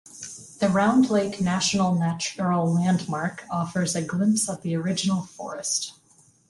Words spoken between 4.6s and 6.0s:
the original forest.